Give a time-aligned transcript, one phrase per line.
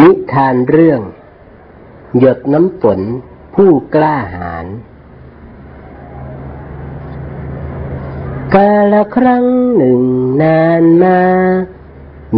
[0.00, 1.00] นิทานเรื่อง
[2.18, 3.00] หยดน้ำฝน
[3.54, 4.66] ผู้กล้าหาญ
[8.54, 9.46] กาละครั้ง
[9.76, 10.02] หนึ่ง
[10.42, 11.20] นานมา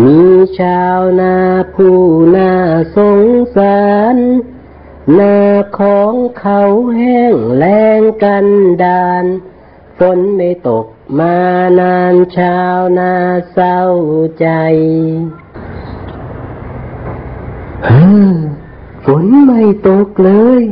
[0.00, 0.18] มี
[0.58, 1.36] ชาวนา
[1.74, 1.98] ผู้
[2.36, 2.52] น่า
[2.96, 3.22] สง
[3.56, 3.84] สา
[4.14, 4.16] ร
[5.18, 5.36] นา
[5.78, 6.62] ของเขา
[6.96, 8.46] แห้งแล้งกัน
[8.82, 9.24] ดาน
[9.98, 10.86] ฝนไม่ตก
[11.18, 11.38] มา
[11.80, 13.14] นานชาวนา
[13.52, 13.80] เศร้า
[14.40, 14.48] ใจ
[19.04, 20.62] ฝนไม่ตกเลย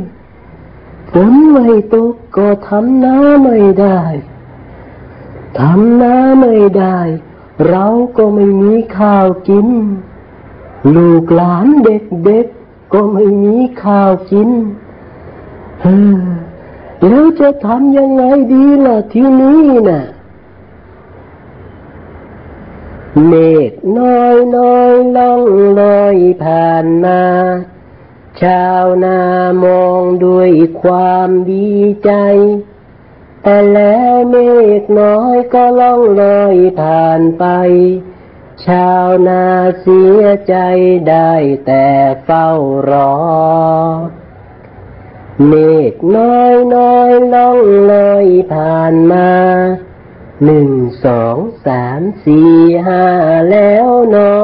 [1.12, 4.00] ฝนไม่ตกก็ทำน้าไม่ได้
[5.58, 6.98] ทำน้าไม่ได้
[7.69, 7.86] เรา
[8.16, 9.69] ก็ไม่มีข้าวกิน
[10.95, 14.50] ลูกหลานเด็กๆก็ไม่มีข้าวกิน
[15.83, 15.98] เฮ้
[17.06, 18.22] แล้วจะทำยังไง
[18.52, 20.02] ดีล่ะที่นี้น่ะ
[23.23, 23.32] เม
[23.70, 25.42] ฆน้อยน้อยล่อง
[25.80, 27.22] ลอยผ่านมา
[28.41, 29.20] ชาวนา
[29.64, 30.50] มองด้วย
[30.83, 31.72] ความดี
[32.05, 32.12] ใจ
[33.42, 34.36] แต่แล้วเม
[34.80, 37.44] ฆน้อยก็ล่องลอยผ่านไป
[38.66, 39.44] ชาวนา
[39.81, 40.56] เสียใจ
[41.08, 41.33] ได้
[41.66, 41.86] แต่
[42.25, 42.48] เฝ้า
[42.91, 43.14] รอ
[45.47, 45.53] เม
[45.92, 47.58] ฆน้อยน้อยล่อง
[47.92, 49.31] ลอยผ่านมา
[50.44, 50.70] หนึ่ง
[51.05, 52.52] สอง สามสี่
[52.86, 53.06] ห้า
[53.50, 54.34] แล้วหนอ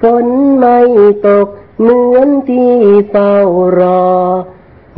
[0.00, 0.26] ฝน
[0.58, 0.78] ไม่
[1.26, 1.48] ตก
[1.80, 2.74] เหมือนที่
[3.10, 3.34] เฝ้า
[3.78, 4.10] รอ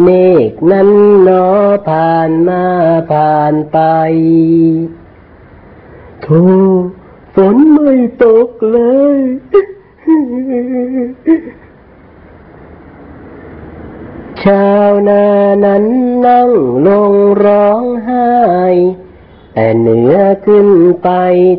[0.03, 0.09] เม
[0.51, 0.91] ฆนั้น
[1.25, 1.47] หนอ
[1.89, 2.65] ผ่านมา
[3.13, 3.79] ผ่านไป
[6.23, 6.45] โธ่
[7.35, 7.93] ฝนไม่
[8.25, 8.79] ตกเล
[9.17, 9.19] ย
[14.43, 15.25] ชาวนา
[15.65, 15.85] นั้น
[16.27, 16.51] นั่ง
[16.87, 17.15] ลง
[17.45, 18.29] ร้องไห้
[19.55, 20.17] แต่เหนือ
[20.47, 20.69] ขึ้น
[21.03, 21.09] ไป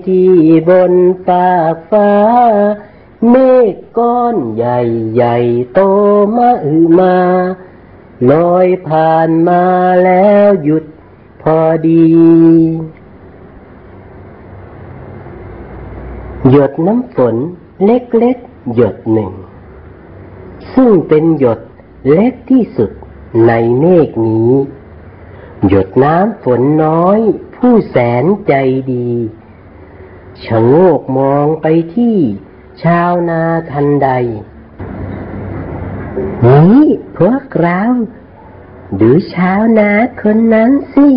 [0.07, 0.31] ที่
[0.69, 0.93] บน
[1.27, 2.11] ฟากฟ้า
[3.29, 3.35] เม
[3.73, 4.79] ฆก้อนใหญ่
[5.13, 5.37] ใหญ่
[5.73, 5.79] โต
[6.35, 7.17] มาอือมา
[8.31, 9.63] ลอยผ่านมา
[10.03, 10.85] แล้วหยุด
[11.41, 11.57] พอ
[11.87, 12.05] ดี
[16.51, 17.35] หยดน้ำฝน
[17.85, 19.31] เล็กๆหยดหนึ่ง
[20.73, 21.59] ซึ่งเป็นหยด
[22.11, 22.91] เล็กที่สุด
[23.47, 24.51] ในเมฆนี้
[25.67, 27.19] หยดน้ำฝนน้อย
[27.67, 28.53] ผู้แสนใจ
[28.93, 29.11] ดี
[30.43, 31.65] ชะโงกมองไป
[31.95, 32.17] ที่
[32.83, 34.09] ชาวนาทันใด
[36.45, 36.83] นี่
[37.17, 37.81] พวกเรา
[38.99, 41.09] ดูชาวนาคนนั้นสิ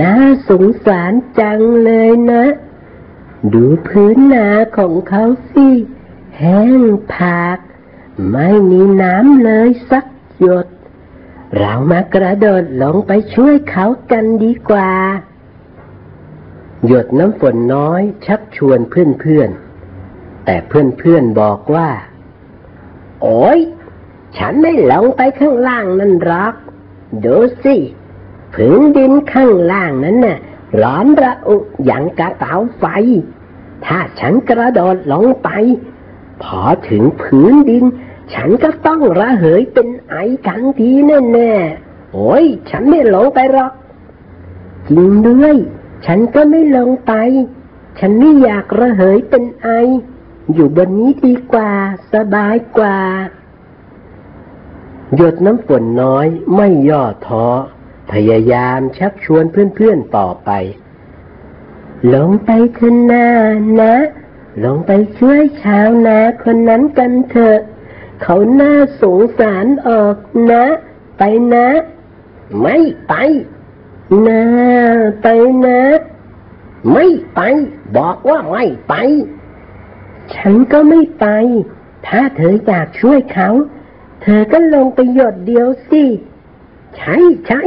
[0.00, 0.14] น่า
[0.48, 2.44] สงสารจังเลยนะ
[3.52, 5.68] ดูพื้นนาของเขาสิ
[6.38, 6.80] แห้ง
[7.14, 7.58] ผาก
[8.30, 10.06] ไม่มีน้ำเลยสัก
[10.38, 10.66] หยด
[11.56, 14.92] เรามากระโดดลงไปช่วยเขากันดีกว่า
[16.86, 21.88] หยดน้ำฝนน้อยชักชวนเพื่อนๆ แต่เพื่อนๆบอกว่า
[23.22, 23.60] โอ้ย
[24.36, 26.54] ฉันไม่ลงไปข้างล่างนั่นหรอก
[27.24, 27.76] ดูสิ
[28.54, 30.38] พื้นดินข้างล่างนั้นน่ะ
[30.82, 32.84] ร้อนระอุอย่างกระเตาไฟ
[33.84, 35.48] ถ้าฉันกระโดดลงไป
[36.42, 37.84] พอถึงพื้นดิน
[38.34, 40.14] ฉันก็ต้องระเหยเป็นไอ
[40.46, 43.72] ทันทีแน่ๆโอ้ย ฉันไม่ลงไปหรอก
[44.88, 45.56] จริงด้วย
[46.04, 47.12] ฉันก็ไม่ลงไป
[47.98, 49.68] ฉันไม่อยากระเหยเป็นไอ
[50.54, 51.72] อยู่บนนี้ดีกว่า
[52.12, 52.98] สบายกว่า
[55.16, 57.46] หยดน้ำฝนน้อยไม่ย่อท้อ
[58.12, 60.50] พยายามชักชวนเพื่อนๆต่อไป
[62.14, 63.28] ลงไปเถอะนา
[63.80, 63.96] นะ
[64.64, 67.58] ลงไปช่วยชาวนาคนนั้นกันเถอะ
[68.22, 70.16] เขาน่าสงสารออก
[70.50, 70.64] นะ
[71.18, 71.22] ไป
[71.54, 71.68] นะ
[72.60, 72.76] ไม่
[73.08, 73.14] ไป
[74.26, 74.42] นะ
[75.22, 75.26] ไป
[75.64, 75.80] นะ
[76.92, 77.40] ไม่ไป
[77.96, 78.94] บอกว่าไม่ไป
[80.34, 81.26] ฉันก็ไม่ไป
[82.06, 83.48] ถ้าเธออยากช่วยเขา
[84.22, 86.02] เธอก็ลงไปหยดเดียวสิ
[86.96, 87.62] ใช่ใช่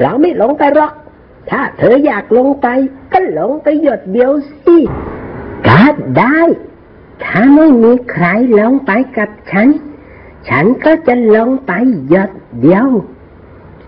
[0.00, 0.92] เราไม่ลงไปหรอก
[1.50, 2.66] ถ้าเธออยากลงไป
[3.12, 4.32] ก็ลงไปหยดเดียว
[4.64, 4.76] สิ
[5.68, 5.82] ก็
[6.18, 6.40] ได้
[7.24, 8.26] ถ้าไม่มีใคร
[8.60, 9.68] ลงไปกับฉัน
[10.48, 11.72] ฉันก็จะลงไป
[12.08, 12.30] หยด
[12.60, 12.86] เดียว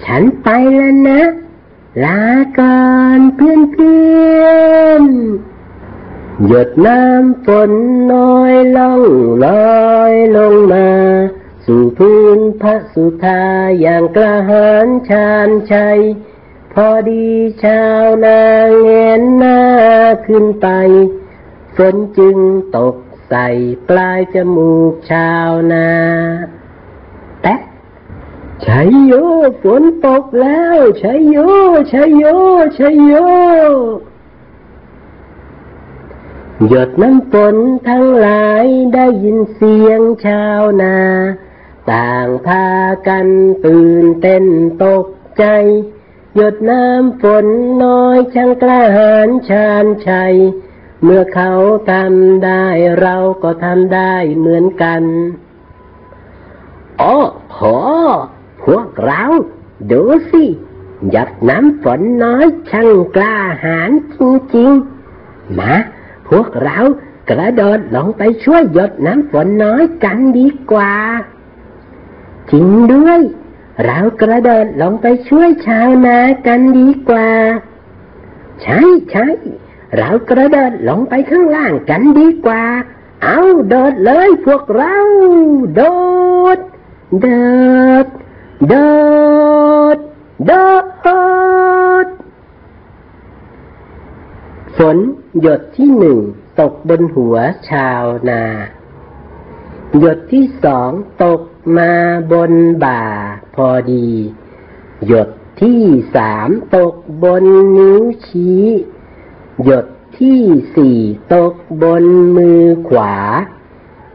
[0.05, 1.21] ฉันไปแล้วนะ
[2.03, 2.23] ลา
[2.59, 2.85] ก่อ
[3.19, 4.07] นเพื่อนเพื่
[4.43, 4.45] อ
[5.01, 5.03] น
[6.47, 7.73] หยดน้ำฝน
[8.13, 9.03] น้อยล่อง
[9.45, 9.47] ล
[9.87, 10.91] อยลงมา
[11.65, 13.45] สู่พื้นพระสุธา
[13.81, 16.01] อย่างกระหายชาญชัย
[16.75, 17.29] พอดี
[17.65, 18.43] ชาวนา
[18.81, 18.89] เง
[19.21, 19.61] นหน้า
[20.27, 20.69] ขึ้นไป
[21.77, 22.39] ฝนจึง
[22.77, 22.97] ตก
[23.29, 23.49] ใส่
[23.89, 25.89] ปลายจมูกชาวนา
[28.63, 29.13] ชัยโย
[29.63, 31.37] ฝนตกแล้วชัยโย
[31.93, 32.25] ชัยโย
[32.79, 33.15] ชัยโย
[36.69, 37.57] หยดน้ำฝน
[37.89, 38.65] ทั้งหลาย
[38.95, 40.99] ได้ยินเสียงชาวนา
[41.91, 42.69] ต่างพา
[43.09, 43.27] กัน
[43.65, 44.45] ตื่นเต้น
[44.85, 45.07] ตก
[45.39, 45.45] ใจ
[46.35, 47.47] หยดน้ำฝน
[47.85, 50.35] น้อยช่างกล้าหาญชาญชัย
[51.03, 51.53] เมื่อเขา
[51.91, 52.67] ทำได้
[53.01, 55.03] เราก็ทำได้เหมือนกัน
[56.99, 57.19] โอ้
[57.55, 57.61] โห
[58.65, 59.23] พวกเรา
[59.93, 60.45] ดูสิ
[61.11, 64.21] หยดน้ำฝนน้อยช่างกล้าหาญจ
[64.57, 65.75] ริงๆมา
[66.29, 66.79] พวกเรา
[67.31, 70.95] กระโดดลงไปช่วยหยดน้ำฝนน้อยกันดีกว่า
[72.51, 73.21] จริงด้วย
[73.85, 77.29] เรากระโดดลงไปช่วยชาวนากันดีกว่า
[78.63, 79.27] ใช่ใช่
[79.99, 82.65] เรากระโดดลงไปข้างล่างกันดีกว่า
[83.23, 84.95] เอาโดดเลยพวกเรา
[85.75, 85.83] โด
[86.57, 86.59] ด
[87.21, 87.29] โด
[88.05, 88.07] ด
[88.69, 88.75] โด
[89.97, 89.99] ด
[90.47, 90.53] โด
[92.05, 92.07] ด
[94.77, 94.97] ฝน
[95.41, 96.19] หยดที่หนึ่ง
[96.61, 97.37] ตกบนหัว
[97.71, 98.45] ชาวนา
[99.99, 100.91] หยดที่สอง
[101.25, 101.41] ตก
[101.77, 101.93] มา
[102.33, 102.53] บน
[102.85, 103.03] บ่า
[103.55, 104.11] พอดี
[105.07, 105.29] หยด
[105.63, 105.83] ที่
[106.17, 107.45] สามตกบน
[107.77, 108.65] นิ้วชี้
[109.65, 109.87] หยด
[110.21, 110.41] ที่
[110.77, 110.99] สี่
[111.35, 112.05] ตกบน
[112.37, 113.17] มือขวา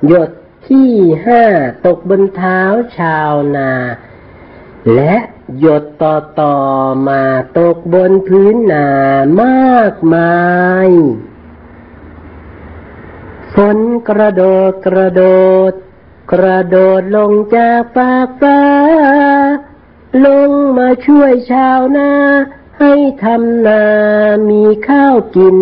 [0.08, 0.32] หยด
[0.70, 0.92] ที่
[1.26, 1.44] ห้า
[1.86, 2.62] ตกบนเท้า
[2.98, 3.72] ชาวนา
[4.94, 5.16] และ
[5.60, 6.58] หยดต่อต่อ
[7.08, 7.24] มา
[7.58, 8.88] ตกบนพื้นนา
[9.42, 10.38] มากมา
[10.88, 10.90] ย
[13.56, 13.78] ฝน
[14.10, 15.24] กระโดดกระโด
[15.70, 15.74] ด
[16.32, 18.62] กระโดดลงจากฟากฟ้า
[20.26, 22.12] ลงมาช่วยชาวนา
[22.80, 22.94] ให้
[23.24, 23.84] ทำนา
[24.50, 25.58] มีข้าวกิน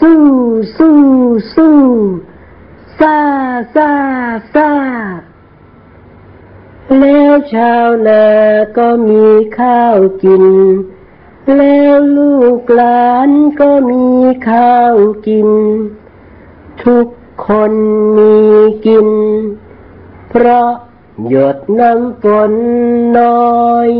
[0.00, 0.24] สู้
[0.76, 1.00] สู้
[1.54, 1.80] สู้
[2.98, 3.18] ซา
[3.74, 3.92] ซา
[4.54, 4.70] ซา
[7.00, 8.24] แล้วชาวนา
[8.76, 9.26] ก็มี
[9.58, 10.44] ข้าวกิน
[11.56, 13.30] แล้วลูกหลาน
[13.60, 14.06] ก็มี
[14.50, 14.94] ข้าว
[15.26, 15.48] กิน
[16.84, 17.06] ทุก
[17.46, 17.72] คน
[18.16, 18.36] มี
[18.86, 19.08] กิน
[20.30, 20.70] เพราะ
[21.28, 22.52] หยดน้ำฝน
[23.18, 23.90] น้อย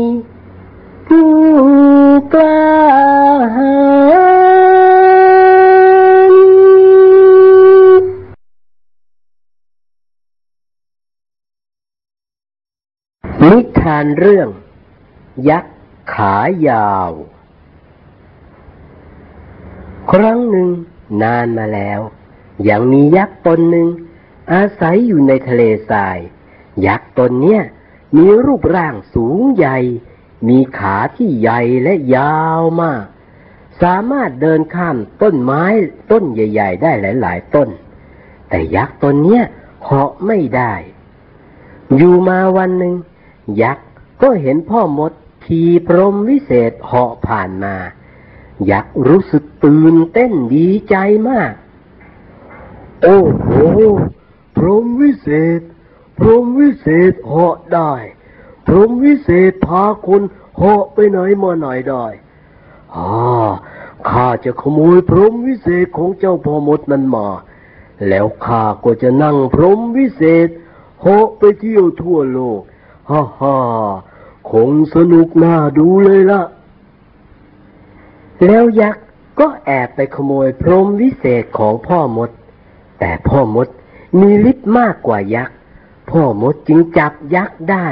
[1.07, 1.31] ผู้
[2.33, 2.61] กล้า
[3.57, 4.02] หาญ
[13.43, 14.49] นิทานเรื่อง
[15.49, 15.75] ยักษ์
[16.13, 16.35] ขา
[16.69, 17.11] ยาว
[20.11, 20.69] ครั้งหนึ่ง
[21.21, 21.99] นานมาแล้ว
[22.69, 23.87] ยังมียักษ์ตนหนึ่ง
[24.53, 26.17] อาศัยอยู่ในทะเลทราย
[26.87, 27.61] ยักษ์ตนเนี้ย
[28.17, 29.77] มีรูปร่างสูงใหญ่
[30.47, 33.03] มีขาที่ใหญ่และยาวมาก
[33.81, 35.63] สามารถเดินข้ามต้นไม้
[36.11, 36.91] ต้นใหญ่ ๆ ได้
[37.21, 37.69] หลาย ๆ ต้น
[38.49, 39.43] แต่ยักษ์ตนเนี้ย
[39.83, 40.73] เหาะไม่ได้
[41.97, 42.93] อยู่มาวันหนึ่ง
[43.61, 43.87] ยักษ์
[44.21, 45.11] ก็เห็นพ่อมด
[45.45, 47.75] ขี่พรหมวิเศษเหาะผ่านมา
[48.71, 50.95] ยักษ์รู้สึกตื่นเต้นดีใจ
[51.29, 51.53] มาก
[53.03, 53.49] โอ้โห
[54.57, 55.61] พรหมวิเศษ
[56.19, 57.93] พรหมวิเศษเหาะได้
[58.67, 60.21] พรหมวิเศษพาคน
[60.57, 62.05] เหาะไปไหนมาไหนได้
[62.95, 63.07] อา
[64.09, 67.27] ข้าจะขโมยพรหมวิเศษของเจ้าพ่อมดนั้นมา
[68.07, 70.49] แล้วข้าก็จะนั่งพรหมวิเศษ
[71.01, 72.61] เหาะไปเที่ยวทั่วโลก
[73.09, 73.57] ฮ่าฮ่า
[74.51, 76.41] คงสนุกน่าดูเลยล่ะ
[78.45, 79.05] แล้วยักษ์
[79.39, 82.29] ก็แอบไปขโมยพรหมวิเศษของพ่อมด
[82.99, 83.67] แต่พ่อมด
[84.19, 85.57] มีฤทธิ์มากกว่ายักษ์
[86.09, 87.87] พ่อมดจึงจับยักษ์ได้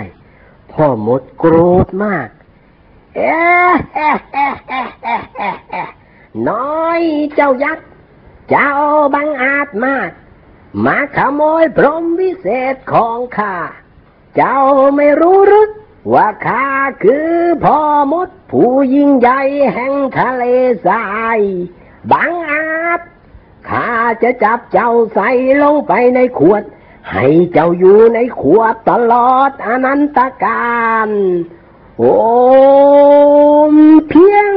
[0.74, 1.56] พ่อมดโกร
[1.86, 2.28] ธมาก
[3.16, 5.22] เอ๊ะเอะเอะเอะเอะ
[5.70, 5.88] เอะ
[6.50, 7.02] น้อย
[7.36, 7.86] เจ้ายักษ์
[8.50, 8.72] เจ้า
[9.14, 10.10] บังอาจมาก
[10.86, 13.56] มาขโมยพรหมวิเศษของข้า
[14.36, 14.60] เจ้า
[14.96, 15.70] ไม่รู้หรือ
[16.14, 16.68] ว่าข้า
[17.04, 17.32] คือ
[17.66, 17.80] พ่อ
[18.12, 19.42] มดผู้ยิ่งใหญ่
[19.74, 20.44] แห่งทะเล
[20.88, 21.04] ทรา
[21.38, 21.40] ย
[22.12, 23.00] บังอาจ
[23.70, 23.90] ข้า
[24.24, 25.30] จะจับเจ้าใส่
[25.64, 26.64] ลงไปในขวด
[27.12, 31.10] ให้เจ้าอยู่ในขวดตลอดอนันตการ
[32.00, 32.04] โอ
[33.74, 33.76] ม
[34.10, 34.54] เพียง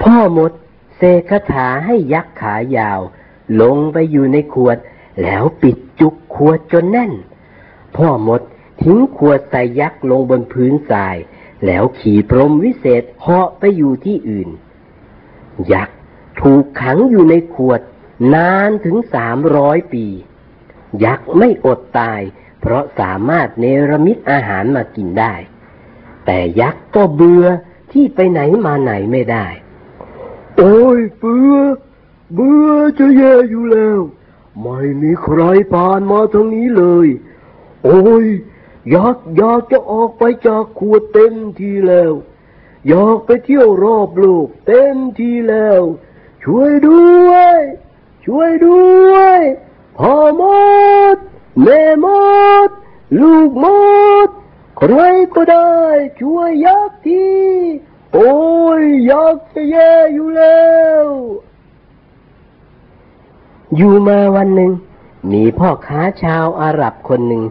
[0.00, 0.52] พ่อมด
[1.00, 3.00] เสกคาถาให้ยักษ์ขายาว
[3.60, 4.78] ลงไปอยู่ในขวด
[5.22, 7.12] แล้วปิดจุกขวดจนแน่น
[7.96, 8.40] พ่อมด
[8.82, 11.16] ทิ้งขวดใส่ยักษ์ลงบนพื้นทราย
[11.66, 14.48] แล้วขี่พรมวิเศษเหาะไปอยู่ที่อื่น
[15.72, 15.96] ยักษ์
[16.40, 17.80] ถูกขังอยู่ในขวด
[18.34, 20.06] นานถึงสามร้อยปี
[21.04, 22.20] ยักษ์ไม่อดตาย
[22.60, 25.34] เพราะสามารถเนรมิตอาหารมากินได้
[26.26, 27.44] แต่ยักษ์ก็เบื่อ
[27.92, 29.46] ที่ไปไหนมาไหนไม่ได้
[30.58, 31.56] โอ้ยเบื่อ
[32.34, 34.00] เบื่อจะแย่อยู่แล้ว
[34.62, 35.40] ไม่มีใคร
[35.72, 37.08] ผ่านมาทางนี้เลย
[37.84, 38.26] โอ้ย
[38.90, 42.12] อยากอยากจะออกไปจากขวดเต็มทีแล้ว
[42.88, 45.82] อยากไปเที่ยวรอบโลกเต็มทีแล้ว
[46.44, 47.58] ช่วยด้วย
[48.24, 49.40] ช่วยด้วย
[49.98, 50.42] พ่อม
[51.14, 51.16] ด
[51.62, 52.06] แม่ม
[52.68, 52.70] ด
[53.20, 53.66] ลูกม
[54.26, 54.28] ด
[54.78, 54.94] ใคร
[55.34, 55.76] ก็ได้
[56.20, 57.26] ช่วยยักษ์ที
[58.14, 58.32] โอ้
[58.80, 60.66] ยยักจะแย่อยู่แล้
[61.04, 61.06] ว
[63.76, 64.72] อยู่มาวันหนึ่ง
[65.32, 67.42] มีพ่อค้าชาวอาหรับคนหนึ่ง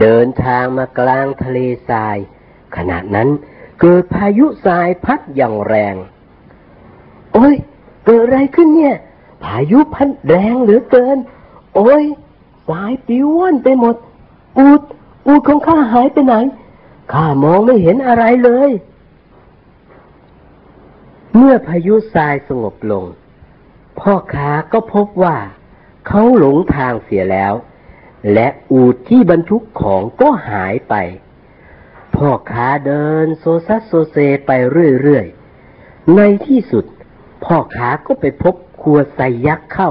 [0.00, 2.16] เดินทางมากลางทะเลทราย
[2.76, 3.28] ขณะนั้น
[3.80, 5.94] เกิดพายุทรายพัดอย่างแรง
[7.32, 7.54] โอ้ย
[8.06, 8.96] เกิดอะไรขึ้นเนี่ย
[9.44, 11.18] พายุพัดแรงเหลือเกิน
[11.74, 12.04] โอ้ย
[12.68, 13.96] สายปิวว่อนไปหมด
[14.58, 14.80] อูด
[15.26, 16.34] อูดของข้าหายไปไหน
[17.12, 18.70] ข้ามองไม่เห็นอะไรเลย
[21.36, 23.04] เมื่อพายุทรายสงบลง
[24.00, 25.36] พ่อค้าก็พบว่า
[26.06, 27.54] เขาหลงทางเสียแล้ว
[28.32, 30.94] และอูดที่บรรทุกของก็หายไป
[32.16, 34.50] พ่อค้าเดินโซซัสโซเซไป
[35.00, 36.84] เรื่อยๆ ในที่สุด
[37.44, 39.90] พ่อค้าก็ไปพบขวดใส่ยักษ์เข้า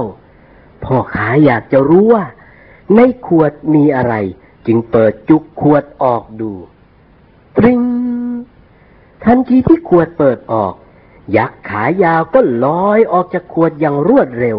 [0.84, 2.24] พ่อค้าอยากจะรู้ว่า
[2.96, 4.14] ในขวดมีอะไร
[4.66, 6.52] จึงเปิดจุกขวดออกดู
[7.58, 7.80] ตริง
[9.24, 10.74] ทันทีที่ขวดเปิดออก
[11.36, 14.58] ยักษ์ขายาวก็ลอยออกจากขวดอย่างรวดเร็ว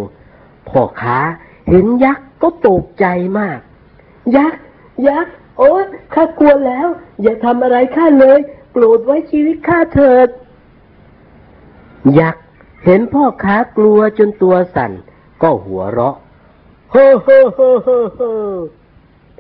[0.70, 1.20] พ่อค้า
[1.70, 3.06] เห็นยักษ์ก็ตกใจ
[3.40, 3.60] มาก
[4.38, 4.62] ยักษ์
[5.08, 6.88] ยักษ์โอ๊ยข้ากลัวแล้ว
[7.22, 8.40] อย่าทำอะไรข้าเลย
[8.72, 10.28] โปรดไว้ชีวิตข้าเถิด
[12.20, 12.44] ยักษ์
[12.86, 14.92] เห็นพ่อค้ากลัวจนตัวสั่น
[15.42, 16.16] ก็หัวเราะ
[16.92, 18.56] เฮ้อเฮ้อเฮ้อเฮ้อเฮ้อ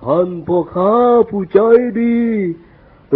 [0.02, 0.94] ท่านพ่อค้า
[1.30, 1.60] ผู้ใจ
[2.02, 2.20] ดี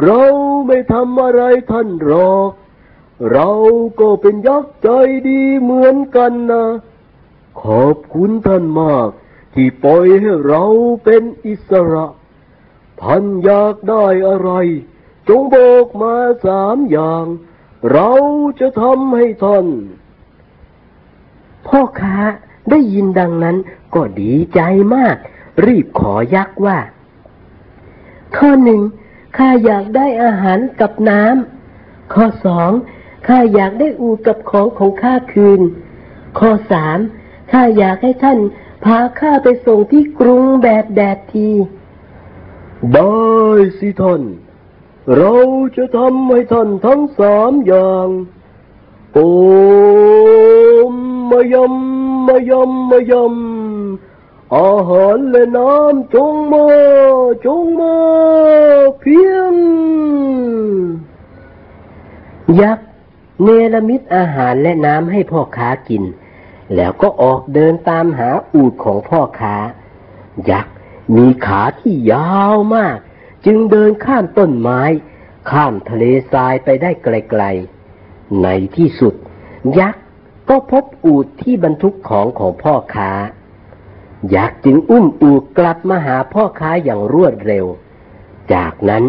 [0.04, 0.22] เรา
[0.68, 2.52] ไม่ทำอะไรท่านหรอก
[3.32, 3.50] เรา
[4.00, 4.90] ก็เป็นยักษ์ใจ
[5.28, 6.66] ดีเหมือนกันนะ
[7.64, 9.10] ขอบคุณท่านมาก
[9.54, 10.64] ที่ปล่อยให้เรา
[11.04, 12.06] เป็นอิสระ
[13.02, 14.52] ท่านอยากได้อะไร
[15.30, 16.14] จงบอกมา
[16.46, 17.26] สามอย่าง
[17.92, 18.12] เรา
[18.60, 19.66] จะทำให้ท่าน
[21.68, 22.18] พ่อค้า
[22.70, 23.58] ได้ยินดังนั้น
[23.96, 24.62] ก็ดีใจ
[24.96, 25.16] มาก
[25.66, 26.78] รีบขอยักษ์ว่า
[28.36, 28.82] ข้อหนึ่ง
[29.38, 32.72] ข้าอยากได้อาหารกับน้ำข้อสอง
[33.28, 35.62] ข้าอยากได้อูกับของของข้าคืน
[36.40, 37.00] ข้อสาม
[37.52, 38.40] ข้าอยากให้ท่าน
[38.84, 41.50] พาข้าไปส่งที่กรุงแบบแดดที
[42.94, 43.18] ได้
[43.78, 44.22] สิท่าน
[45.16, 45.36] เรา
[45.76, 48.08] จะทำให้ท่านทั้งสามอย่าง
[49.14, 49.20] โอ
[50.92, 50.94] ม
[51.32, 56.68] มะยำมะยำมะยำอาหารและน้ำจงมา
[57.46, 57.98] จงมา
[59.00, 59.54] เพียง
[62.62, 62.87] ยักษ์
[63.44, 66.04] เนรมิตอาหารและน้ำให้พ่อค้ากิน
[66.76, 69.56] แล้วก็ออกเดินตามหาอูดของพ่อค้า
[70.50, 70.74] ยักษ์
[71.16, 72.98] มีขาที่ยาวมาก
[73.46, 74.82] จึงเดินข้ามต้นไม้
[75.52, 79.14] ข้ามทะเลทรายไปได้ไกลๆ ในที่สุด
[79.80, 80.04] ยักษ์
[80.50, 83.12] ก็พบอูดที่บรรทุกของของพ่อค้า
[84.36, 87.66] ยักษ์จึงอุ้มอูดกลับมาหาพ่อค้าอย่างรวดเร็ว
[88.54, 89.04] จากนั้น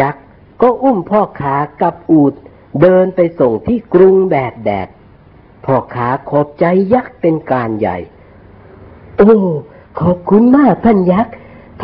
[0.00, 0.22] ยักษ์
[0.62, 2.34] ก็อุ้มพ่อค้ากับอูด
[2.80, 4.88] เดินไปส่งที่กรุงแบดแดด
[5.64, 6.64] พ่อค้าขอบใจ
[6.94, 7.98] ยักษ์เป็นการใหญ่
[9.16, 9.36] โอ้
[10.00, 11.34] ขอบคุณมากท่านยักษ์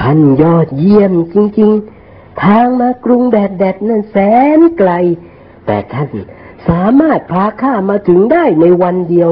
[0.00, 1.70] ท่านยอดเยี่ยมจริง
[2.06, 4.16] ๆ ทางมากรุงแดดแดดนั้นแส
[4.58, 4.90] นไกล
[5.66, 6.10] แต่ท่าน
[6.68, 9.30] สามารถพาข้ามาถึงได้ในวันเดียว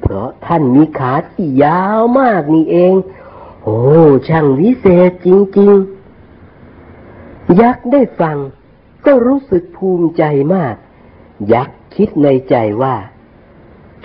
[0.00, 2.94] เพราะท่านมีขาที่ยาวมากนี่เอง
[3.62, 3.78] โอ้
[4.28, 5.28] ช่างวิเศษจ
[5.58, 5.72] ริง
[6.66, 8.36] ๆ ยักษ์ได้ฟัง
[9.06, 10.22] ก็รู้สึกภูมิใจ
[10.54, 10.74] มาก
[11.52, 12.96] ยักษ์คิดในใจว่า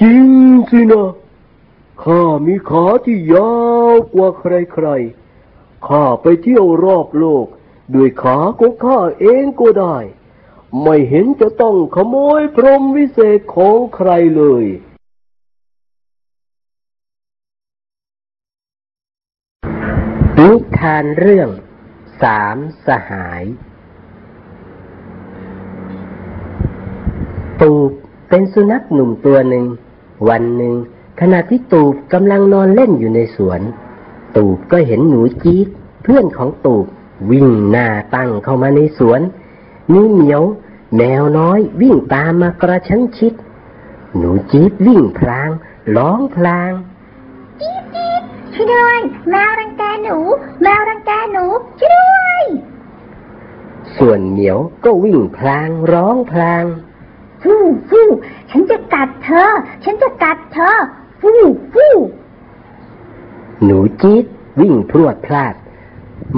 [0.02, 0.26] จริง
[0.70, 1.10] สินะ
[2.04, 3.54] ข้ามีขาที่ยา
[3.92, 7.46] วกว่าใครๆ ข้าไปเที่ยวรอบโลก
[7.94, 9.98] ด้วยขาของข้าเองก็ได้
[10.84, 14.66] ไม่เห็นจะต้องขโมยพรหมวิเศษของใครเลย
[20.40, 21.50] นิทานเรื่อง
[22.22, 23.44] สามสหาย
[27.62, 27.92] ตูบ
[28.30, 29.66] เป็นสุนัขหนุ่มตัวหนึ่ง
[30.30, 30.76] วันหนึ่ง
[31.20, 33.62] ขณะที่ตูบกำลังนอนเล่นอยู่ในสวน
[34.36, 35.68] ตูบก็เห็นหนูจี๊ด
[36.04, 36.86] เพื่อนของตูบ
[37.32, 39.22] วิ่งหน้าตั้งเข้ามาในสวน
[39.92, 40.42] มีเหมียว
[40.98, 43.34] แมวน้อยวิ่งตามมากระชั้นชิด
[44.18, 45.50] หนูจี๊ดวิ่งพลาง
[45.98, 46.72] ร้องพลาง
[47.62, 48.22] จี๊ดจี๊ด
[48.54, 50.18] ช่วยด้วยแมวรังแกหนู
[50.62, 51.46] แมวรังแกหนู
[51.82, 52.44] ช่วยด้วย
[53.98, 56.64] ส่วนเหมียวก็วิ่งพลางร้องพลาง
[57.46, 58.08] ฟู่ฟู่
[58.50, 59.52] ฉันจะกัดเธอ
[59.84, 60.76] ฉันจะกัดเธอ
[61.22, 61.42] ฟู่
[61.74, 61.96] ฟู่
[63.64, 64.26] หนูจี๊ด
[64.62, 65.56] วิ่งพรวดพลาด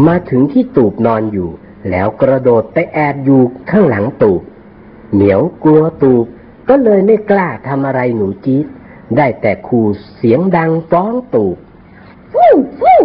[0.07, 1.49] มาถึงที่ตูบนอนอยู่
[1.89, 4.41] แล้วกระโดดไปแอบอยู่ข้างหลังตูบ
[5.13, 6.25] เหมียวกลัวตูบ
[6.69, 8.65] ก็เลยไม่กล้าทำอะไรหนูจี๊ด
[9.17, 9.85] ได้แต่ขู่
[10.15, 11.57] เสียงดังฟ้องตูบ
[12.31, 12.99] ฟู่ฟู่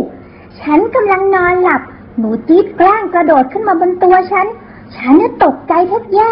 [0.60, 1.82] ฉันกำลังนอนหลับ
[2.18, 4.46] หนูจี๊ดแกล้งกระโดดขึ้นมาบนตัวฉัน
[4.96, 6.30] ฉันน่ะตกใจแทบแย่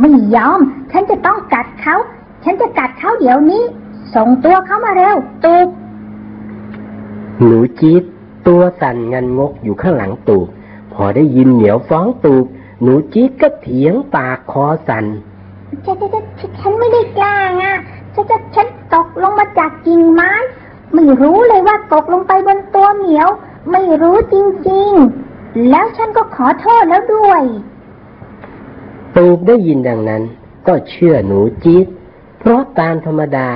[0.00, 0.60] ไม่ยอม
[0.92, 1.96] ฉันจะต้องกัดเขา
[2.44, 3.62] ฉันจะกัดเขาเดี๋ยวนี้
[4.14, 5.68] ส่งตัวเขามาเร็ว ตูบ
[7.44, 8.02] หนูจี๊ด
[8.48, 10.46] ตัวสั่นงันงกอยู่ข้างหลังตูบ
[10.92, 12.46] พอได้ยินเหมียวฟ้องตูบ
[12.82, 15.04] หนูจี๊ดก็เถียงปากคอสั่น
[15.84, 17.76] ฉันฉันฉันฉันไม่ได้แกล้งอะ
[18.14, 20.32] ฉันฉันฉันตกลงมาจากกิ่งไม้
[20.94, 23.28] ไม่รู้เลยว่าตกลงไปบนตัวเหมียว
[23.72, 24.36] ไม่รู้จ
[24.68, 27.42] ริงๆ แล้วฉันก็ขอโทษแล้วด้วย
[29.16, 30.22] ตูบได้ยินดังนั้น
[30.66, 31.86] ก็เชื่อหนูจี๊ด
[32.38, 33.48] เพราะตามธรรมดา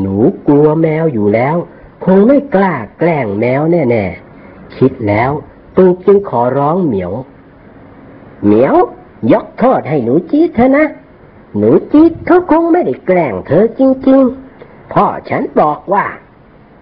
[0.00, 0.16] หนู
[0.46, 1.56] กลัวแมวอยู่แล้ว
[2.04, 5.30] คงไม่กล้าแกล้งแมวแน่ๆ คิดแล้ว
[5.76, 7.12] ตูบจึงขอร้องเหมียว
[8.44, 8.74] เหมียว
[9.32, 10.86] ยกโทษให้หนูจี๊ดเถอะนะ
[11.56, 16.04] หนูจี๊ดเขาคงไม่ได้แกล้งเธอจริงๆ พ่อฉันบอกว่า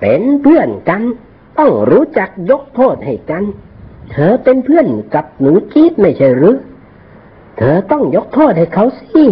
[0.00, 1.02] เป็นเพื่อนกัน
[1.58, 3.44] ต้องรู้จักยกโทษให้กัน
[4.12, 6.56] เธอเป็นเพื่อนกับหนูจี๊ดไม่ใช่หรือ
[7.56, 9.24] เธอต้องยกโทษให้เขาสิ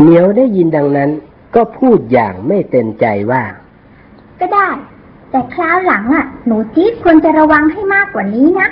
[0.00, 1.10] เหมียวได้ยินดังนั้น
[1.54, 3.42] ก็พูดอย่างไม่เต็มใจว่า
[4.40, 4.68] ก็ได้
[5.30, 8.68] แต่คราวหลังอะ หนูจี๊ดควรจะระวังให้มากกว่านี้นะ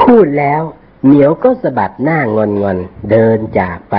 [0.00, 0.62] พูดแล้ว
[1.04, 3.96] เหมียวก็สะบัดหน้างอนงอนๆเดินจากไป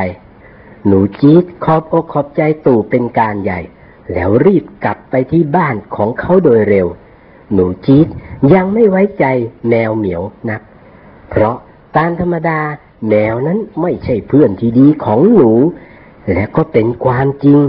[0.87, 3.59] หนูจี๊ดขอบอกขอบใจตู่เป็นการใหญ่
[4.13, 6.87] แล้วรีบกลับไปที่บ้านของเขาโดยเร็ว
[7.53, 8.07] หนูจี๊ด
[8.53, 9.25] ยังไม่ไว้ใจ
[9.69, 10.61] แมวเหมียวนัก
[11.29, 11.55] เพราะ
[11.97, 12.59] ตามธรรมดา
[13.07, 15.51] แมวนั้นไม่ใช่เพื่อนที่ดีของหนู
[16.31, 17.59] และก็เป็นความจริง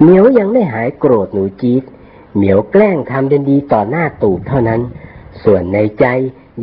[0.00, 1.82] เหมียวยังไม่หายโกรธหนูจี๊ด
[2.34, 4.80] เหมียวแกล้งทำเดนดีต่อหน้าตูบเท่านั้น
[5.42, 6.04] ส่วนในใจ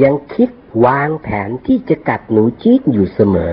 [0.03, 0.49] ยังคิด
[0.85, 3.51] วางแผนที่จะกัดหนูจี๊ดอยู่เสมอ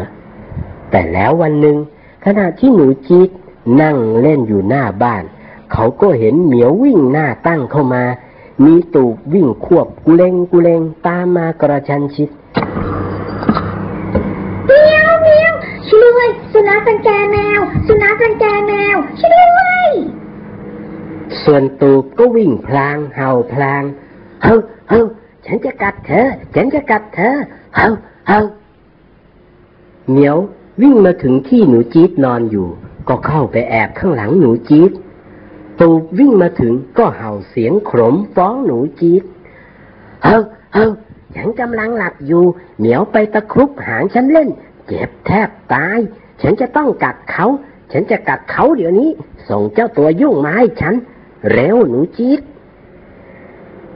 [0.90, 1.76] แต่แล้ววันหนึ่ง
[2.24, 3.30] ขณะที่หนูจี๊ด
[3.82, 5.24] นั่งเล่นอยู่หน้าบ้าน
[5.72, 8.04] เขาก็เห็นเหมียววิ่งหน้าตั้งเข้ามา
[8.64, 12.28] มีตูบวิ่งควบกุเลงกุเลงตามมากระชันชิด
[14.66, 15.54] เมียวเมียว
[15.88, 19.90] ช่วยด้วย สุนัขรังแกแมว สุนัขรังแกแมว ช่วยด้วย
[21.42, 23.82] ส่วนตูบก็วิ่งพลาง เห่าพลาง
[24.42, 24.56] เฮ้า
[24.90, 25.04] เฮ้า
[25.46, 27.36] ฉันจะกัดเธอ ฉันจะกัดเธอ
[27.76, 27.88] เฮ้า
[28.28, 28.40] เฮ้า
[30.10, 30.36] เหมียว
[30.82, 32.68] วิ่งมาถึงที่หนูจี๊ดนอนอยู่
[33.08, 34.92] ก็เข้าไปแอบข้างหลังหนูจี๊ด
[35.80, 39.22] ตูบวิ่งมาถึงก็เห่าเสียงขมฟ้องหนูจี๊ด
[40.24, 40.38] เฮ้า
[40.74, 40.88] เฮ้า
[41.36, 42.44] ฉันกำลังหลับอยู่
[42.78, 44.48] เหมียวไปตะครุบหางฉันเล่น
[44.88, 45.98] เจ็บแทบตาย
[46.42, 47.46] ฉันจะต้องกัดเขา
[47.92, 49.10] ฉันจะกัดเขาเดี๋ยวนี้
[49.48, 50.94] ส่งเจ้าตัวยุ่งมาให้ฉัน
[51.52, 52.40] เร็วหนูจี๊ด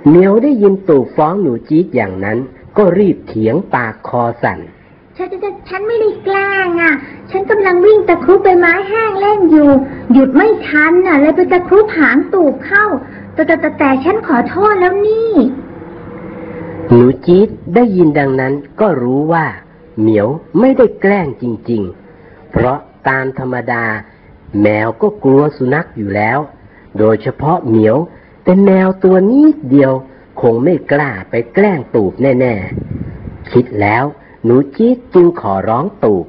[0.07, 2.39] เหมียวได้ยินตูบฟ้องหนูจี๊ดอย่างนั้น
[2.77, 4.61] ก็รีบเถียงปากคอสั่น
[5.17, 6.95] ฉันฉันฉันไม่ได้แกล้งอะ
[7.31, 9.71] ฉันกำลังวิ่งตะครุบใบไม้แห้งเล่นอยู่
[10.13, 12.85] หยุดไม่ทันน่ะ เลยไปตะครุบหางตูบเข้า
[13.35, 15.33] แต่แต่แต่แต่ฉันขอโทษแล้วนี่
[16.89, 19.45] หนูจี๊ดได้ยินดังนั้นก็รู้ว่า
[20.01, 20.29] เหมียว
[20.61, 21.83] ไม่ได้แกล้งจริง
[22.19, 22.79] ๆ เพราะ
[23.09, 23.85] ตามธรรมดา
[24.63, 26.39] แมวก็กลัวสุนัขอยู่แล้ว
[26.99, 27.97] โดยเฉพาะเหมียว
[28.45, 29.93] เป็นแมวตัวนิดเดียว
[30.41, 34.05] คงไม่กล้าไปแกล้งตูบแน่ๆ คิดแล้ว
[34.45, 36.27] หนูจี๊ดจึงขอร้องตูบ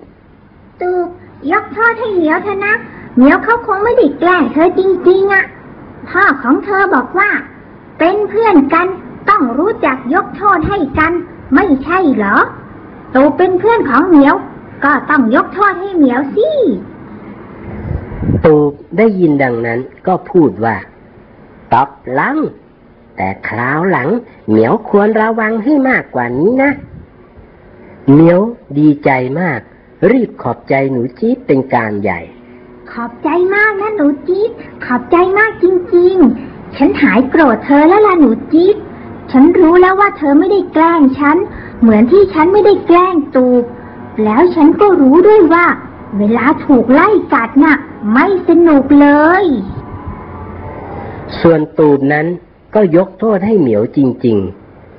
[0.82, 1.08] ตูบ
[1.52, 2.76] ยกโทษให้เหมียวเถอะนะ
[3.16, 5.46] เหมียวเขาคงไม่ได้แกล้งเธอจริงๆอะ
[6.10, 7.30] พ่อของเธอบอกว่า
[8.00, 8.88] เป็นเพื่อนกัน
[9.30, 11.14] ต้องรู้จักยกโทษให้กัน
[11.56, 12.38] ไม่ใช่เหรอ
[13.16, 14.36] ตูบเป็นเพื่อนของเหมียว
[14.84, 16.50] ก็ต้องยกโทษให้เหมียวสิ
[18.46, 20.76] ตูบได้ยินดังนั้นก็พูดว่า
[21.72, 22.38] ตอบหลัง
[23.18, 24.10] แต่คราวหลัง
[24.48, 26.72] เหมียวควรระวังให้มากกว่านี้นะ
[28.12, 28.40] เหมียว
[28.78, 29.60] ดีใจมาก
[30.12, 32.22] รีบขอบใจหนูจี๊ดเป็นการใหญ่
[32.92, 34.52] ขอบใจมากนะหนูจี๊ด
[34.86, 38.76] ขอบใจมากจริง ๆ ฉันหายโกรธเธอแล้วล่ะหนูจี๊ด
[39.32, 41.38] ฉันรู้แล้วว่าเธอไม่ได้แกล้งฉัน
[41.82, 43.64] เหมือนที่ฉันไม่ได้แกล้งตูบ
[44.24, 45.66] แล้วฉันก็รู้ด้วยว่า
[46.18, 47.78] เวลาถูกไล่กัดน่ะ
[48.14, 49.08] ไม่สนุกเล
[49.44, 49.46] ย
[51.40, 52.28] ส่วนตูบนั้น
[52.76, 54.38] ก็ยกโทษให้เหมียวจริง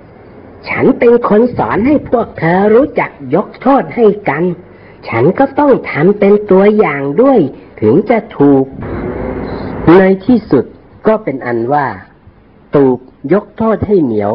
[0.04, 4.44] ๆ ฉันเป็นคนสอนให้พวกเธอรู้จักยกโทษให้กัน
[5.08, 7.38] ฉันก็ต้องทำเป็นตัวอย่างด้วย
[7.80, 8.64] ถึงจะถูก
[9.98, 10.64] ในที่สุด
[11.06, 11.86] ก็เป็นอันว่า
[12.74, 12.98] ตูบ
[13.32, 14.32] ยกโทษให้เหมียว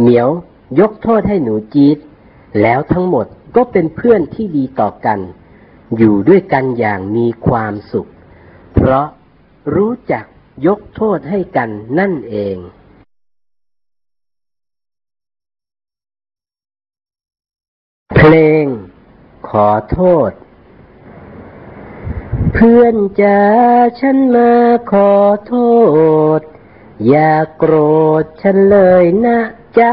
[0.00, 0.28] เหมียว
[0.80, 1.98] ยกโทษให้หนูจี๊ด
[2.60, 5.18] แล้วทั้งหมดก็เป็นเพื่อนที่ดีต่อกัน
[5.96, 8.08] อยู่ด้วยกันอย่างมีความสุข
[8.74, 9.06] เพราะ
[9.74, 10.24] รู้จัก
[10.66, 12.56] ยกโทษให้กันนั่นเอง
[18.16, 18.64] เพลง
[19.48, 20.32] ขอโทษ
[22.52, 23.38] เพื่อนจะ
[24.00, 24.52] ฉันมา
[24.92, 25.12] ขอ
[25.46, 25.54] โท
[26.38, 26.40] ษ
[27.08, 27.74] อย่าโกร
[28.22, 29.38] ธฉันเลยนะ
[29.78, 29.92] จ๊ะ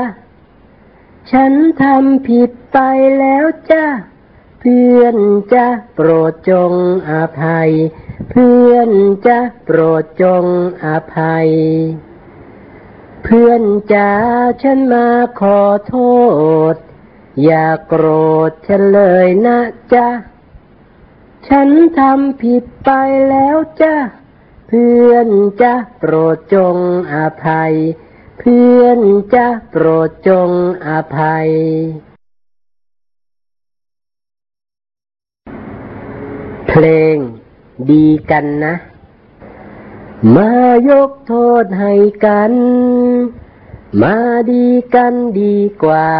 [1.32, 2.78] ฉันทำผิดไป
[3.19, 3.86] แล้วจ้ะ
[4.60, 5.17] เพื่อน
[5.54, 6.74] จ้ะโปรดจง
[7.12, 7.72] อภัย
[8.30, 8.91] เพื่อน
[9.28, 10.45] จ้ะโปรดจง
[10.86, 11.50] อภัย
[13.24, 14.12] เพื่อนจ๋า
[14.63, 15.08] ฉันมา
[15.39, 15.95] ขอโท
[16.74, 16.76] ษ
[17.43, 18.06] อย่าโกร
[18.50, 19.60] ธฉันเลยนะ
[19.93, 20.08] จ๊ะ
[21.48, 21.69] ฉัน
[22.00, 22.91] ทำผิดไป
[23.30, 23.95] แล้วจ้ะ
[24.72, 25.30] เพื่อน
[25.62, 26.78] จะโปรดจง
[27.14, 27.74] อภัย
[28.40, 29.00] เพื่อน
[29.36, 30.52] จะโปรดจง
[30.88, 31.50] อภัย
[36.68, 37.16] เพลง
[37.90, 38.76] ดีกันนะ
[40.36, 40.52] มา
[40.90, 41.94] ยกโทษให้
[42.26, 42.54] กัน
[44.02, 44.16] มา
[44.52, 46.12] ดีกันดีกว่า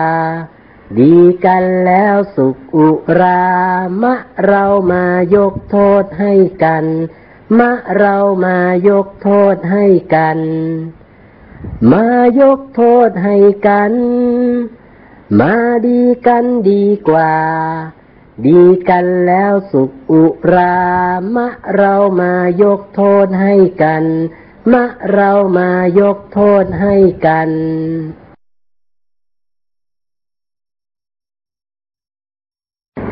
[1.00, 2.88] ดีกันแล้วสุขอุ
[3.20, 3.44] รา
[4.02, 6.34] มะเรามายกโทษให้
[6.64, 6.86] กัน
[7.58, 8.58] มะเรามา
[8.90, 9.86] ยกโทษให้
[10.16, 10.40] กัน
[11.92, 12.06] มา
[12.42, 13.36] ยกโทษให้
[13.68, 13.94] กัน
[15.40, 15.54] มา
[15.88, 17.34] ดีกันดีกว่า
[18.48, 20.80] ดีกันแล้วสุขอุรา
[21.36, 22.34] มะเรามา
[22.64, 24.04] ยกโทษให้กัน
[24.72, 26.96] มะเรามายกโทษให้
[27.28, 27.50] กัน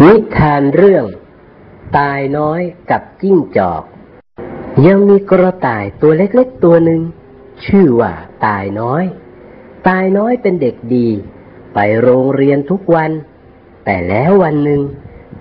[0.01, 1.05] นิทานเรื่อง
[1.97, 3.83] ตายน้อยกับจิ้งจอก
[4.85, 7.01] ยังมีกระต่ายตัวเล็กๆตัวหนึ่ง
[7.65, 8.13] ชื่อว่า
[8.45, 9.03] ตายน้อย
[9.87, 11.07] ตายน้อยเป็นเด็กดี
[11.73, 13.11] ไปโรงเรียนทุกวัน
[13.85, 14.81] แต่แล้ววันหนึ่ง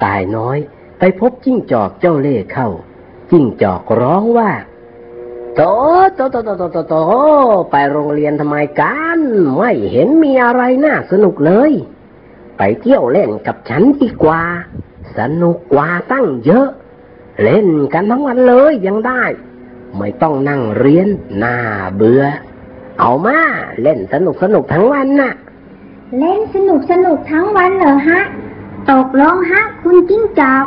[0.04, 0.58] ตายน้อย
[0.98, 2.68] ไปพบจิ้งจอกเจ้าเล่ห์เข้า
[3.30, 4.50] จิ้งจอกร้องว่า
[5.54, 5.60] โต
[6.14, 6.94] โตโตโตโตโตโต
[7.70, 9.20] ไปโรงเรียนทำไมกัน
[9.56, 11.72] ไม่เห็นมีอะไรน่าสนุกเลย
[12.58, 14.42] ไปเที่ยวเล่นกับฉันดีกว่า
[15.18, 16.68] สนุกกว่าตั้งเยอะ
[17.42, 19.24] เล่นกันทั้งวันเลยยังได้
[19.96, 21.08] ไม่ต้องนั่งเรียน
[21.42, 21.56] น่า
[21.94, 22.22] เบื่อ
[23.00, 23.38] เอามา
[23.82, 25.32] เล่นสนุกสนุกทั้งวันน่ะ
[26.18, 28.22] เล่นสนุกสนุกทั้งวันเหรอฮะ
[28.90, 30.66] ตกลงฮะ คุณจิ้งจอก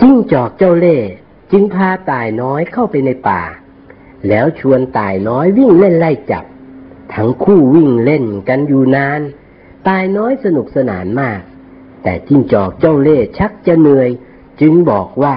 [0.00, 1.08] จิ้งจอกเจ้าเล่ห์
[1.52, 3.42] จึงพาตายน้อยเข้าไปในป่า
[4.28, 6.44] แล้วชวนตายน้อยวิ่งเล่นไล่จับ
[7.14, 9.20] ทั้งคู่วิ่งเล่นกันอยู่นาน
[9.88, 11.40] ตายน้อยสนุกสนานมาก
[12.02, 14.10] แต่จิ้งจอกเจ้าเล่ห์ชักจะเหนื่อย
[14.60, 15.36] จึงบอกว่า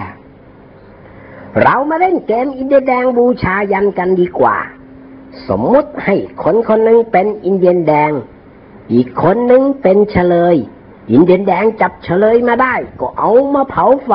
[1.62, 4.58] เรามาเล่นเกมอินเดียแดงบูชายันกันดีกว่า
[5.48, 8.12] สมมติให้คนคนหนึ่งเป็นอินเดียนแดง
[8.94, 10.56] อีกคนหนึ่งเป็นเฉลย
[11.12, 14.12] อินเดียนแดงจับเฉลยมาได้ ก็เอามาเผาไฟ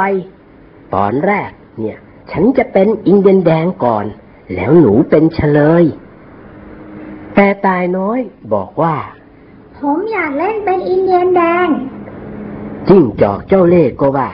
[0.94, 1.98] ตอนแรกเนี่ย
[2.30, 4.04] ฉันจะเป็นอินเดียนแดงก่อน
[4.54, 5.84] แล้วหนูเป็นเฉลย
[7.34, 8.20] แต่ตายน้อย
[8.54, 8.96] บอกว่า
[9.76, 11.68] ผมอยากเล่นเป็นอินเดียนแดง
[12.88, 14.28] จิ้งจอกเจ้าเล่ห์ก็ว่า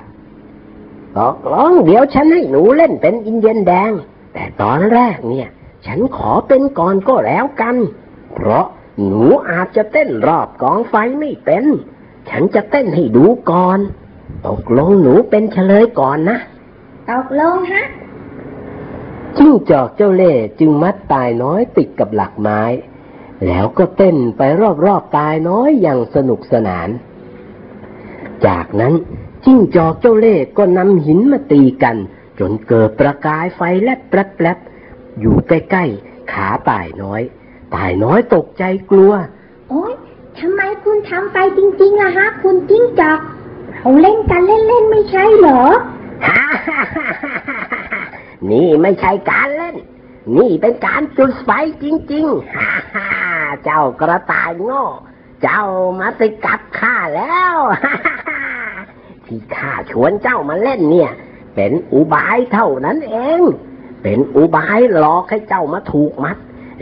[1.19, 3.91] ตกลงเดี๋ยวฉันให้หนูเล่นเป็นอินเดียนแดง
[4.35, 5.49] แต่ตอนแรกเนี่ย
[5.87, 7.77] ฉันขอเป็นก่อนก็แล้วกัน
[8.35, 8.67] เพราะ
[9.07, 11.65] หนูอาจจะเต้นรอบกองไฟไม่เป็น
[12.31, 13.79] ฉันจะเต้นให้ดูก่อน
[14.47, 16.39] ตกลงหนูเป็นเฉลยก่อนนะ
[17.11, 17.85] ตกลงฮะ
[19.37, 22.63] จิ้งจอกเจ้าเล่ห์จึงมัดตายน้อยติดกับหลักไม้
[23.47, 24.43] แล้วก็เต้นไป
[24.87, 26.89] รอบๆตายน้อยอย่างสนุกสนาน
[28.47, 28.95] จากนั้น
[29.45, 31.97] จิ้งจอกเจ้าเล่ห์ก็นำหินมาตีกัน
[32.39, 37.23] จนเกิดประกายไฟแลบแปลบๆอยู่ใกล้ๆ ขาตายน้อย
[37.75, 39.13] ตายน้อยตกใจกลัว
[39.69, 39.93] โอ๊ย
[40.39, 43.19] ทำไมคุณทำไปจริงๆล่ะฮะ คุณจิ้งจอก
[43.77, 45.63] เราเล่นกันเล่นๆไม่ใช่เหรอ
[48.51, 49.77] นี่ไม่ใช่การเล่น
[50.37, 51.51] นี่เป็นการจุดไฟ
[51.83, 53.09] จริงๆฮ่าฮ่า
[53.65, 54.83] เจ้ากระต่ายโง่
[55.43, 55.63] เจ้า
[56.01, 57.55] มาติดกับข้าแล้ว
[57.85, 57.95] ฮ่า
[58.29, 58.41] ฮ่า
[59.29, 61.11] ที่ข้าชวนเจ้ามาเล่นเนี่ย
[61.55, 63.41] เป็นอุบายเท่านั้นเอง
[64.03, 66.37] เป็นอุบายหลอกให้เจ้ามาถูกมัด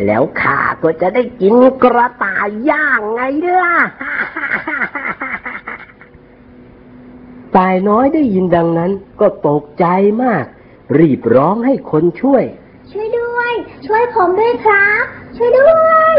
[0.06, 3.20] แล้วข้าก็จะได้กินกระต่ายย่างไง
[3.62, 3.76] ล่ะ
[7.56, 9.86] ตายน้อยได้ยินดังนั้นก็ตกใจ
[10.22, 10.44] มาก
[10.98, 12.44] รีบร้องให้คนช่วย
[12.90, 13.52] ช่วยด้วย
[13.86, 15.04] ช่วยผมด้วยครับ
[15.36, 16.18] ช่วยด้วย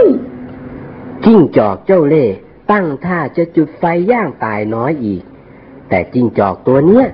[1.24, 2.36] จิ้งจอกเจ้าเล่ห์
[2.72, 5.24] ตั้งท่าจะจุดไฟย่างตายน้อยอีก
[5.94, 7.06] แต่จิ้งจอกตัวเนี้ย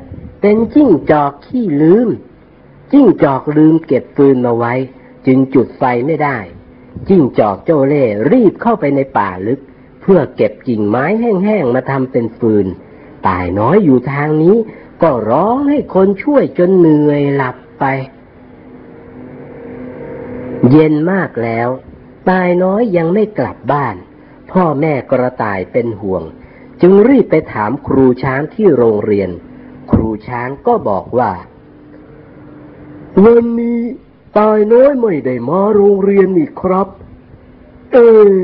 [0.42, 2.10] เป็นจิ้งจอกขี้ลืม
[2.92, 4.74] จิ้งจอกลืมเก็บฟืนมาไว้
[5.28, 6.38] จึงจุดไฟไม่ได้
[7.08, 9.60] จิ้งจอกเจ้าเล่รีบเข้าไปในป่าลึก
[10.02, 12.68] เพื่อเก็บกิ่งไม้แห้งๆมาทำเป็นฟืน
[13.28, 14.56] ตายน้อยอยู่ทางนี้
[15.02, 17.86] ก็ร้องให้คนช่วยจนเหนื่อยหลับไป
[20.70, 21.70] เย็นมากแล้ว
[22.30, 23.96] ตายน้อยยังไม่กลับบ้าน
[24.52, 26.24] พ่อแม่กระต่ายเป็นห่วง
[26.82, 29.30] จึงรีบไปถามครูช้างที่โรงเรียน
[29.92, 31.32] ครูช้างก็บอกว่า
[33.24, 33.82] วันนี้
[34.38, 36.88] ตายน้อยไม่ได้มาโรงเรียนนี่ครับ
[37.94, 37.98] เอ
[38.34, 38.38] อ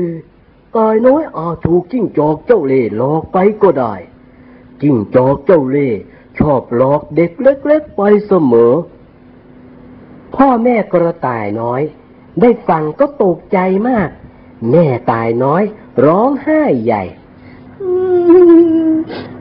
[0.76, 3.94] ตายน้อยอาจถูกจิ้งจอกเจ้าเล่ห์หลอกไปก็ได้
[4.82, 6.00] จิ้งจอกเจ้าเล่ห์
[6.38, 8.72] ชอบหลอกเด็กเล็กๆไปเสมอ
[10.34, 11.82] พ่อแม่กระต่ายน้อย
[12.40, 14.08] ได้ฟังก็ตกใจมาก
[14.70, 15.62] แม่ตายน้อย
[16.06, 17.02] ร้องไห้ใหญ่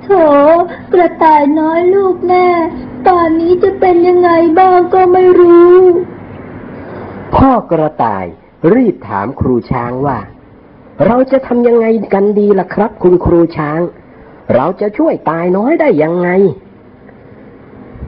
[0.04, 0.10] โถ
[0.94, 2.48] กระต่ายน้อยลูกแม่
[3.08, 5.78] ตอนนี้จะเป็นยังไงบ้างก็ไม่รู้
[7.36, 8.26] พ่อกระต่าย
[8.74, 10.20] รีบถามครูช้างว่า
[11.06, 13.80] เราจะทำยังไงกันดีล่ะครับ คุณครูช้าง
[14.54, 16.30] เราจะช่วยตายน้อยได้ยังไง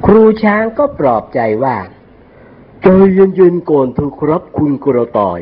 [0.06, 1.78] ครูช้างก็ปลอบใจว่า
[2.84, 5.40] ใจเย็นๆก่อนเถอะครับ คุณกระต่าย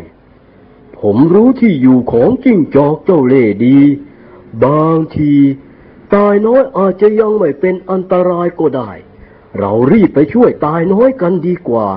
[1.00, 3.78] ผมรู้ที่อยู่ของจิ้งจอกเจ้าเล่ดี
[4.64, 5.36] บางที
[6.16, 8.92] ตายน้อยอาจจะยังไม่เป็นอันตรายก็ได้
[9.58, 11.90] เรารีบไปช่วยตายน้อยกันดีกว่า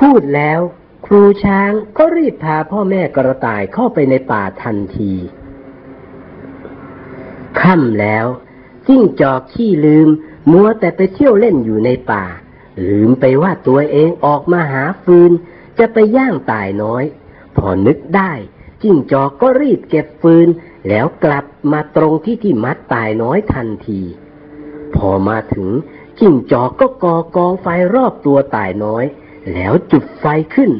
[0.00, 0.60] พูดแล้ว
[1.06, 5.12] ครูช้างก็รีบพาพ่อแม่กระต่ายเข้าไปในป่าทันที
[7.60, 8.26] ค่ำแล้ว
[8.86, 10.08] จิ้งจอกขี้ลืม
[10.52, 12.24] มัวแต่ไปเที่ยวเล่นอยู่ในป่า
[12.88, 15.30] ลืมไปว่าตัวเองออกมาหาฟืน
[15.78, 17.04] จะไปย่างตายน้อย
[17.56, 18.32] พอนึกได้
[18.82, 20.48] จิ้งจอกก็รีบเก็บฟืน
[20.88, 24.00] แล้วกลับมาตรงที่ที่มัดตายน้อยทันที
[24.94, 25.68] พอมาถึง
[26.18, 29.04] จิ้งจอกก็ก่อกองไฟรอบตัวตายน้อย
[29.52, 30.70] แล้วจุดไฟขึ้น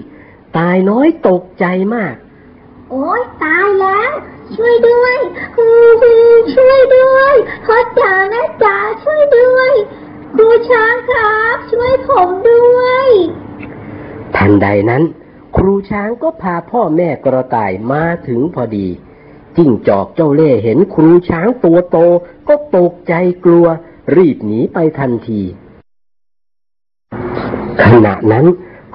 [0.59, 2.15] ตายน้อยตกใจมาก
[2.91, 4.13] โอ๊ยตายแล้ว
[4.55, 5.17] ช่วยด้วย
[5.59, 5.67] อื
[6.03, 7.35] มช่วยด้วย
[7.65, 9.73] พ่อจ๋าแม่จ๋าช่วยด้วย
[10.35, 13.09] ครูช้างครับ ช่วยผมด้วย
[14.37, 15.03] ทันใดนั้น
[15.57, 18.89] ครูช้างก็พาพ่อแม่กระต่ายมาถึงพอดี
[19.57, 21.99] จิ้งจอกเจ้าเล่ห์เห็นครูช้างตัวโต
[22.49, 23.67] ก็ตกใจกลัว
[24.17, 25.43] รีบหนีไปทันที
[27.85, 28.47] ขณะนั้น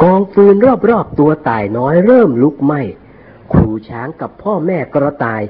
[0.01, 0.55] กองฟืน
[0.89, 2.81] รอบๆตัวตายน้อยเริ่มลุกไหม้
[3.53, 5.41] ครูช้างกับพ่อแม่กระต่าย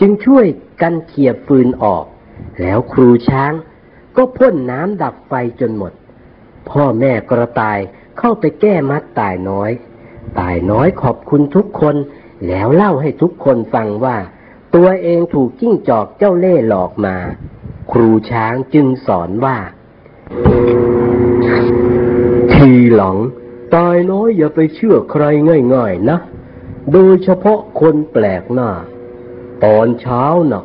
[0.00, 0.46] จึงช่วย
[0.82, 2.04] กันเขี่ยฟืนออก
[2.60, 3.52] แล้วครูช้าง
[4.16, 5.92] ก็พ่นน้ำดับไฟจนหมด
[6.70, 7.78] พ่อแม่กระต่าย
[8.18, 9.70] เข้าไปแก้มัดตายน้อย
[10.40, 11.96] ตายน้อยขอบคุณทุกคน
[12.48, 14.16] แล้วเล่าให้ทุกคนฟังว่า
[14.74, 17.16] ตัวเองถูกจิ้งจอกเจ้าเล่ห์หลอกมา
[17.92, 19.56] ครูช้างจึงสอนว่า
[22.52, 23.16] ทีหลัง
[23.74, 25.24] ตายน้อยอย่าไปเชื่อใคร
[25.74, 26.18] ง่ายๆนะ
[26.92, 28.70] โดยเฉพาะคนแปลกหน้า
[29.64, 30.64] ตอนเช้านะ่ะ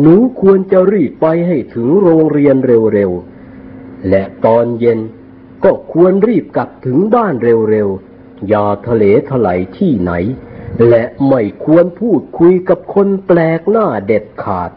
[0.00, 4.98] หนูควรจะรีบไปให้ถึงโรงเรียนเร็วๆ และตอนเย็น
[5.64, 10.12] ก็ควรรีบกลับถึงบ้านเร็วๆ อย่าทะเลถลายที่ไหน
[10.88, 14.70] และไม่ควรพูดคุยกับคนแปลกหน้าเด็ดขาด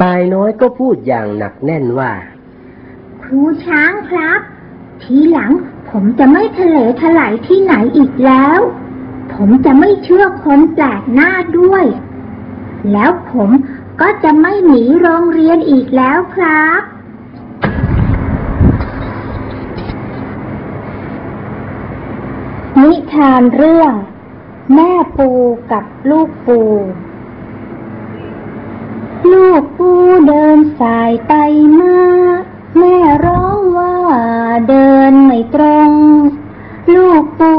[0.00, 2.12] ตายน้อยก็พูดอย่างหนักแน่นว่า
[3.22, 4.40] ครูช้างครับ
[5.02, 5.52] ทีหลัง
[5.90, 8.58] ผมจะไม่ทะเลถลายที่ไหนอีกแล้ว
[9.34, 11.84] ผมจะไม่เชื่อคนแปลกหน้าด้วย
[12.92, 13.50] แล้วผม
[14.00, 16.80] ก็จะไม่หนีโรงเรียนอีกแล้วครับ
[22.82, 23.92] นิทานเรื่อง
[24.74, 25.30] แม่ปู
[25.72, 26.60] กับลูกปู
[29.32, 29.90] ลูกปู
[30.28, 31.32] เดินสายไป
[31.80, 31.98] มา
[32.78, 33.96] แม่ร้องว่า
[34.68, 35.90] เดินไม่ตรง
[36.94, 37.52] ลูกปู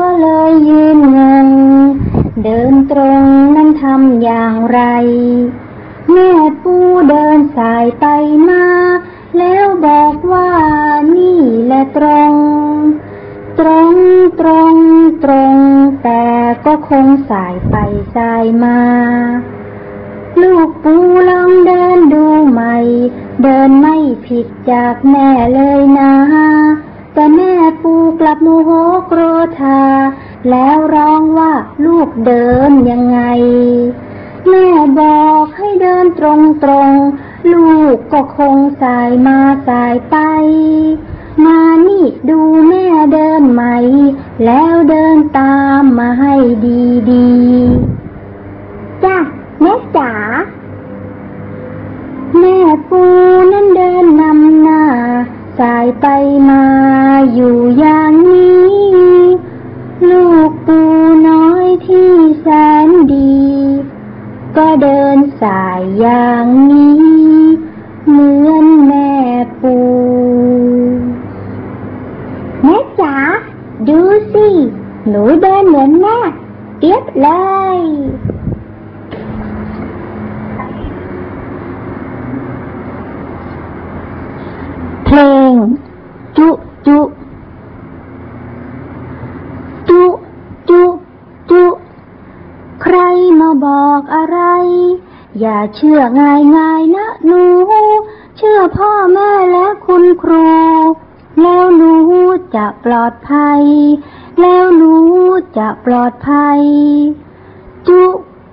[0.00, 1.48] ก็เลยยืนงง
[2.44, 3.22] เดินตรง
[3.56, 4.80] นั้นทำอย่างไร
[6.12, 6.30] แม่
[6.62, 6.74] ปู
[7.10, 8.06] เดินสายไป
[8.48, 8.64] มา
[9.38, 10.50] แล้วบอกว่า
[11.14, 12.32] นี่แหละตรง
[13.60, 13.94] ตรง
[14.40, 14.74] ตรง
[15.24, 15.56] ตรง
[16.02, 16.24] แต่
[16.64, 17.76] ก็คงสายไป
[18.14, 18.80] สายมา
[20.42, 20.94] ลูกปู
[21.28, 22.76] ลองเดินดูใหม่
[23.42, 26.14] เดินไม่ผิดจากแม่เลยนะ
[27.14, 28.70] แต่แม่ปูกลับโมโห
[29.08, 29.20] โกร
[29.58, 29.82] ธา
[30.50, 31.52] แล้วร้องว่า
[31.86, 33.20] ลูกเดินยังไง
[34.48, 34.68] แม่
[35.00, 36.92] บอกให้เดินตรงตรง
[37.52, 39.38] ลูกก็คงสายมา
[39.68, 40.16] สายไป
[41.44, 43.76] มานี่ดูแม่เดินใหม่
[44.44, 49.16] แล้วเดินตามมาให้ดีดีๆจ้ะ
[49.60, 50.12] แม่จ๋า
[52.38, 53.02] แม่ปู
[53.52, 54.82] นั้นเดินนำหน้า
[55.58, 56.06] สายไป
[56.48, 56.64] มา
[57.32, 58.66] อยู่อย่างนี้
[60.10, 60.80] ลูกปู
[61.28, 62.46] น้อยที่แส
[62.86, 63.36] นดี
[64.56, 66.96] ก็เดินสายอย่างนี้
[68.08, 69.10] เหมือนแม่
[69.60, 73.16] ปูแม่า
[73.88, 74.00] ดู
[74.32, 74.48] สิ
[75.08, 76.18] หนูเดินเหมือนแม่
[76.80, 77.28] เอียบเล
[77.78, 77.80] ย
[85.04, 85.18] เพล
[85.52, 85.54] ง
[86.36, 86.48] จุ
[86.86, 87.00] จุ
[89.88, 90.02] จุ
[90.68, 90.82] จุ
[91.50, 91.64] จุ
[92.82, 92.96] ใคร
[93.40, 94.38] มาบอกอะไร
[95.40, 97.42] อย่าเชื่อง่ายง่ายนะหนู
[98.36, 100.46] เชื่อพ่อแม่และคุณครู
[101.40, 101.92] แล้วหนู
[102.56, 103.62] จะปลอดภัย
[104.40, 104.94] แล้วหนู
[105.58, 106.60] จะปลอดภัย
[107.88, 108.02] จุ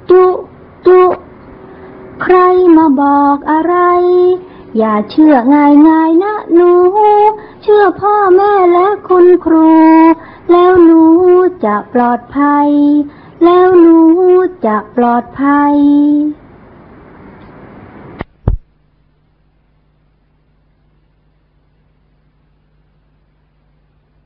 [0.10, 0.26] จุ
[0.88, 1.02] จุ
[2.22, 2.38] ใคร
[2.78, 3.76] มาบอกอะไร
[4.78, 6.72] อย่าเชื่อง่ายง่ายนะหนู
[7.62, 9.72] เชื่อพ่อแม่และคุณครู
[10.52, 11.04] แล้วหนู
[11.66, 12.70] จะปลอดภัย
[13.44, 13.98] แล้วหนู
[14.66, 15.76] จะปลอดภัย